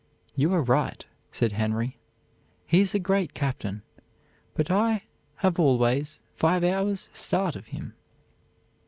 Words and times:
"You 0.35 0.51
are 0.55 0.63
right," 0.63 1.05
said 1.31 1.51
Henry, 1.51 1.99
"he 2.65 2.79
is 2.79 2.95
a 2.95 2.97
great 2.97 3.35
captain, 3.35 3.83
but 4.55 4.71
I 4.71 5.03
have 5.35 5.59
always 5.59 6.21
five 6.35 6.63
hours' 6.63 7.09
start 7.13 7.55
of 7.55 7.67
him." 7.67 7.93